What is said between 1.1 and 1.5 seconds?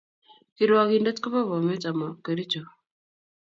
ko ba